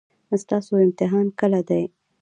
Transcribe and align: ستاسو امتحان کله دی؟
ستاسو 0.43 0.71
امتحان 0.85 1.25
کله 1.39 1.61
دی؟ 1.69 1.83